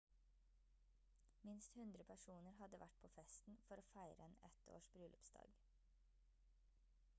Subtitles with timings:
[1.49, 5.57] minst 100 personer hadde vært på festen for å feire en et års bryllupsdag